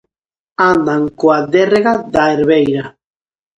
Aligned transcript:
Andan 0.69 1.03
coa 1.19 1.39
derrega 1.53 1.93
da 2.13 2.23
herbeira. 2.31 2.85